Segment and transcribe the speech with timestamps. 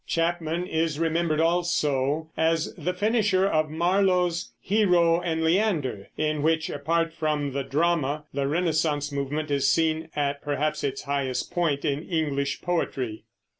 [0.07, 7.13] Chapman is remembered also as the finisher of Marlowe's Hero and Leander, in which, apart
[7.13, 12.63] from the drama, the Renaissance movement is seen at perhaps its highest point in English
[12.63, 13.25] poetry.